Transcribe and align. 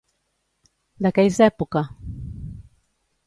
De 1.07 1.11
què 1.17 1.25
és 1.31 1.37
època? 1.49 1.83